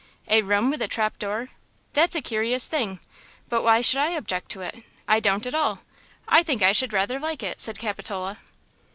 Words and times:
"A 0.27 0.41
room 0.41 0.71
with 0.71 0.81
a 0.81 0.87
trap 0.87 1.19
door? 1.19 1.49
That's 1.93 2.15
a 2.15 2.23
curious 2.23 2.67
thing; 2.67 2.99
but 3.49 3.61
why 3.61 3.81
should 3.81 3.99
I 3.99 4.07
object 4.17 4.49
to 4.53 4.61
it? 4.61 4.83
I 5.07 5.19
don't 5.19 5.45
at 5.45 5.53
all. 5.53 5.81
I 6.27 6.41
think 6.41 6.63
I 6.63 6.71
should 6.71 6.91
rather 6.91 7.19
like 7.19 7.43
it," 7.43 7.61
said 7.61 7.77
Capitola. 7.77 8.39